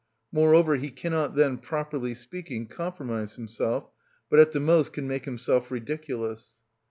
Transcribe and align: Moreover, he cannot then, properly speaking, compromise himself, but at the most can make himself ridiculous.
Moreover, 0.31 0.77
he 0.77 0.89
cannot 0.89 1.35
then, 1.35 1.59
properly 1.59 2.15
speaking, 2.15 2.65
compromise 2.65 3.35
himself, 3.35 3.87
but 4.31 4.39
at 4.39 4.51
the 4.51 4.59
most 4.59 4.93
can 4.93 5.07
make 5.07 5.25
himself 5.25 5.69
ridiculous. 5.69 6.53